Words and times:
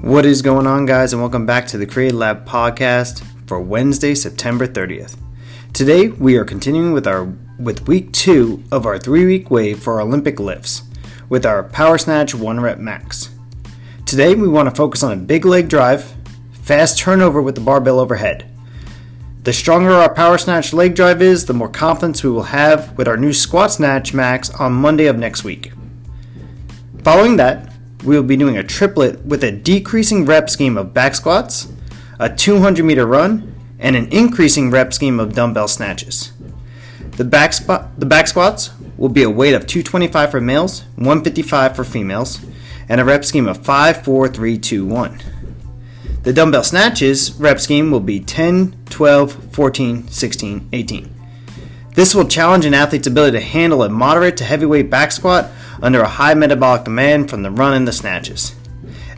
What 0.00 0.24
is 0.24 0.42
going 0.42 0.68
on, 0.68 0.86
guys, 0.86 1.12
and 1.12 1.20
welcome 1.20 1.44
back 1.44 1.66
to 1.66 1.76
the 1.76 1.84
Create 1.84 2.14
Lab 2.14 2.46
podcast 2.46 3.24
for 3.48 3.60
Wednesday, 3.60 4.14
September 4.14 4.64
30th. 4.64 5.16
Today, 5.72 6.06
we 6.06 6.36
are 6.36 6.44
continuing 6.44 6.92
with 6.92 7.04
our 7.08 7.24
with 7.58 7.88
week 7.88 8.12
two 8.12 8.62
of 8.70 8.86
our 8.86 8.96
three-week 8.96 9.50
wave 9.50 9.82
for 9.82 10.00
Olympic 10.00 10.38
lifts 10.38 10.82
with 11.28 11.44
our 11.44 11.64
power 11.64 11.98
snatch 11.98 12.32
one 12.32 12.60
rep 12.60 12.78
max. 12.78 13.30
Today, 14.06 14.36
we 14.36 14.46
want 14.46 14.68
to 14.68 14.74
focus 14.74 15.02
on 15.02 15.12
a 15.12 15.16
big 15.16 15.44
leg 15.44 15.68
drive, 15.68 16.14
fast 16.52 16.96
turnover 16.96 17.42
with 17.42 17.56
the 17.56 17.60
barbell 17.60 17.98
overhead. 17.98 18.48
The 19.42 19.52
stronger 19.52 19.90
our 19.90 20.14
power 20.14 20.38
snatch 20.38 20.72
leg 20.72 20.94
drive 20.94 21.20
is, 21.20 21.46
the 21.46 21.54
more 21.54 21.68
confidence 21.68 22.22
we 22.22 22.30
will 22.30 22.44
have 22.44 22.96
with 22.96 23.08
our 23.08 23.16
new 23.16 23.32
squat 23.32 23.72
snatch 23.72 24.14
max 24.14 24.48
on 24.50 24.72
Monday 24.74 25.06
of 25.06 25.18
next 25.18 25.42
week. 25.42 25.72
Following 27.02 27.36
that, 27.38 27.67
we 28.04 28.16
will 28.16 28.22
be 28.22 28.36
doing 28.36 28.56
a 28.56 28.62
triplet 28.62 29.24
with 29.24 29.42
a 29.44 29.52
decreasing 29.52 30.24
rep 30.24 30.48
scheme 30.48 30.76
of 30.76 30.94
back 30.94 31.14
squats, 31.14 31.72
a 32.18 32.34
200 32.34 32.84
meter 32.84 33.06
run, 33.06 33.54
and 33.78 33.96
an 33.96 34.08
increasing 34.12 34.70
rep 34.70 34.92
scheme 34.92 35.20
of 35.20 35.34
dumbbell 35.34 35.68
snatches. 35.68 36.32
The 37.16 37.24
back, 37.24 37.52
the 37.98 38.06
back 38.06 38.28
squats 38.28 38.70
will 38.96 39.08
be 39.08 39.22
a 39.22 39.30
weight 39.30 39.54
of 39.54 39.66
225 39.66 40.30
for 40.30 40.40
males, 40.40 40.82
155 40.96 41.76
for 41.76 41.84
females, 41.84 42.40
and 42.88 43.00
a 43.00 43.04
rep 43.04 43.24
scheme 43.24 43.48
of 43.48 43.64
5, 43.64 44.04
4, 44.04 44.28
3, 44.28 44.58
2, 44.58 44.86
1. 44.86 45.20
The 46.22 46.32
dumbbell 46.32 46.64
snatches 46.64 47.32
rep 47.34 47.60
scheme 47.60 47.90
will 47.90 48.00
be 48.00 48.20
10, 48.20 48.76
12, 48.90 49.52
14, 49.52 50.08
16, 50.08 50.68
18. 50.72 51.14
This 51.94 52.14
will 52.14 52.28
challenge 52.28 52.64
an 52.64 52.74
athlete's 52.74 53.06
ability 53.06 53.38
to 53.38 53.44
handle 53.44 53.82
a 53.82 53.88
moderate 53.88 54.36
to 54.36 54.44
heavyweight 54.44 54.90
back 54.90 55.10
squat 55.10 55.50
under 55.82 56.00
a 56.00 56.08
high 56.08 56.34
metabolic 56.34 56.84
demand 56.84 57.30
from 57.30 57.42
the 57.42 57.50
run 57.50 57.74
and 57.74 57.86
the 57.86 57.92
snatches. 57.92 58.54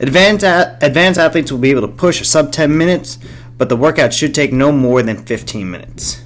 Advanced, 0.01 0.45
advanced 0.83 1.21
athletes 1.21 1.53
will 1.53 1.59
be 1.59 1.71
able 1.71 1.83
to 1.83 1.89
push 1.89 2.21
a 2.21 2.25
sub 2.25 2.53
10 2.53 2.77
minutes, 2.77 3.19
but 3.59 3.69
the 3.69 3.77
workout 3.77 4.15
should 4.15 4.35
take 4.35 4.53
no 4.53 4.73
more 4.73 5.03
than 5.03 5.25
15 5.25 5.71
minutes. 5.71 6.23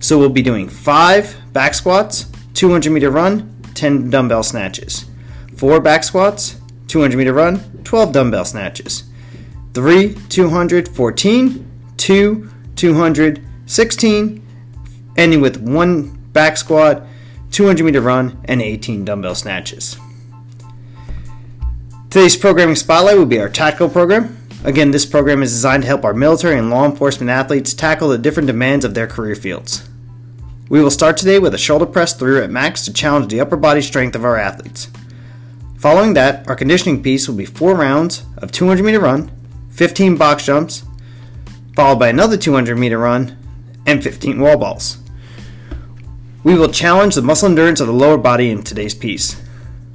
So 0.00 0.18
we'll 0.18 0.28
be 0.28 0.42
doing 0.42 0.68
5 0.68 1.52
back 1.52 1.74
squats, 1.74 2.26
200 2.54 2.92
meter 2.92 3.10
run, 3.10 3.54
10 3.74 4.10
dumbbell 4.10 4.42
snatches. 4.42 5.06
4 5.56 5.80
back 5.80 6.04
squats, 6.04 6.60
200 6.88 7.16
meter 7.16 7.32
run, 7.32 7.60
12 7.84 8.12
dumbbell 8.12 8.44
snatches. 8.44 9.04
3 9.74 10.14
200 10.28 10.88
14, 10.88 11.70
2 11.96 12.50
200 12.76 13.44
16, 13.66 14.46
ending 15.16 15.40
with 15.40 15.60
1 15.60 16.16
back 16.32 16.56
squat, 16.56 17.04
200 17.50 17.84
meter 17.84 18.00
run, 18.00 18.40
and 18.44 18.62
18 18.62 19.04
dumbbell 19.04 19.34
snatches. 19.34 19.96
Today's 22.10 22.36
programming 22.36 22.76
spotlight 22.76 23.18
will 23.18 23.26
be 23.26 23.38
our 23.38 23.48
tactical 23.48 23.88
program. 23.88 24.36
Again, 24.64 24.90
this 24.90 25.06
program 25.06 25.42
is 25.42 25.52
designed 25.52 25.82
to 25.82 25.86
help 25.88 26.04
our 26.04 26.14
military 26.14 26.58
and 26.58 26.70
law 26.70 26.84
enforcement 26.84 27.30
athletes 27.30 27.74
tackle 27.74 28.08
the 28.08 28.18
different 28.18 28.46
demands 28.46 28.84
of 28.84 28.94
their 28.94 29.06
career 29.06 29.34
fields. 29.34 29.88
We 30.68 30.82
will 30.82 30.90
start 30.90 31.16
today 31.16 31.38
with 31.38 31.54
a 31.54 31.58
shoulder 31.58 31.86
press 31.86 32.14
3 32.14 32.40
rep 32.40 32.50
max 32.50 32.84
to 32.84 32.92
challenge 32.92 33.30
the 33.30 33.40
upper 33.40 33.56
body 33.56 33.80
strength 33.80 34.16
of 34.16 34.24
our 34.24 34.36
athletes. 34.36 34.88
Following 35.78 36.14
that, 36.14 36.48
our 36.48 36.56
conditioning 36.56 37.02
piece 37.02 37.28
will 37.28 37.36
be 37.36 37.46
4 37.46 37.74
rounds 37.74 38.24
of 38.36 38.52
200 38.52 38.82
meter 38.82 39.00
run, 39.00 39.30
15 39.70 40.16
box 40.16 40.44
jumps, 40.44 40.82
followed 41.76 41.98
by 41.98 42.08
another 42.08 42.36
200 42.36 42.76
meter 42.76 42.98
run, 42.98 43.38
and 43.86 44.02
15 44.02 44.40
wall 44.40 44.58
balls. 44.58 44.98
We 46.48 46.56
will 46.56 46.70
challenge 46.70 47.14
the 47.14 47.20
muscle 47.20 47.46
endurance 47.46 47.78
of 47.78 47.88
the 47.88 47.92
lower 47.92 48.16
body 48.16 48.50
in 48.50 48.62
today's 48.62 48.94
piece. 48.94 49.38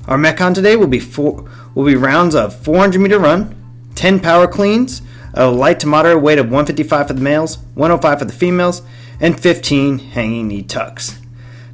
Our 0.08 0.20
Metcon 0.20 0.54
today 0.54 0.76
will 0.76 0.86
be 0.86 1.00
four, 1.00 1.50
will 1.74 1.84
be 1.84 1.96
rounds 1.96 2.36
of 2.36 2.56
400 2.56 3.02
meter 3.02 3.18
run, 3.18 3.56
10 3.96 4.20
power 4.20 4.48
cleans, 4.48 5.02
a 5.34 5.48
light 5.48 5.80
to 5.80 5.88
moderate 5.88 6.22
weight 6.22 6.38
of 6.38 6.46
155 6.46 7.08
for 7.08 7.14
the 7.14 7.22
males, 7.22 7.58
105 7.74 8.20
for 8.20 8.26
the 8.26 8.32
females, 8.32 8.84
and 9.20 9.40
15 9.40 9.98
hanging 9.98 10.48
knee 10.48 10.62
tucks. 10.62 11.20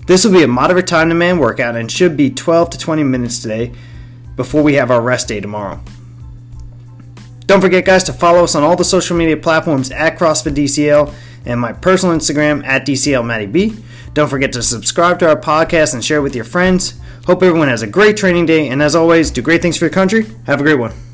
This 0.08 0.24
will 0.24 0.32
be 0.32 0.44
a 0.44 0.48
moderate 0.48 0.88
time 0.88 1.10
demand 1.10 1.42
workout 1.42 1.76
and 1.76 1.92
should 1.92 2.16
be 2.16 2.30
12 2.30 2.70
to 2.70 2.78
20 2.78 3.04
minutes 3.04 3.40
today 3.40 3.74
before 4.38 4.64
we 4.64 4.76
have 4.76 4.92
our 4.92 5.02
rest 5.02 5.28
day 5.28 5.42
tomorrow. 5.42 5.82
Don't 7.48 7.60
forget, 7.60 7.84
guys, 7.84 8.06
to 8.06 8.14
follow 8.14 8.46
us 8.46 8.56
on 8.56 8.64
all 8.64 8.78
the 8.78 8.86
social 8.86 9.18
media 9.18 9.36
platforms 9.36 9.92
at 9.92 10.18
CrossFit 10.18 10.54
DCL 10.54 11.14
and 11.46 11.60
my 11.60 11.74
personal 11.74 12.16
Instagram 12.16 12.66
at 12.66 12.86
DCL 12.86 13.26
Don't 14.14 14.30
forget 14.30 14.52
to 14.54 14.64
subscribe 14.64 15.20
to 15.20 15.30
our 15.30 15.40
podcast 15.40 15.94
and 15.94 16.04
share 16.04 16.18
it 16.18 16.22
with 16.22 16.36
your 16.36 16.46
friends. 16.46 17.00
Hope 17.26 17.44
everyone 17.44 17.68
has 17.68 17.82
a 17.82 17.88
great 17.88 18.18
training 18.18 18.46
day, 18.46 18.68
and 18.70 18.82
as 18.82 18.96
always, 18.96 19.32
do 19.32 19.42
great 19.42 19.62
things 19.62 19.78
for 19.78 19.86
your 19.86 19.92
country. 19.92 20.26
Have 20.46 20.60
a 20.60 20.64
great 20.64 20.80
one. 20.80 21.09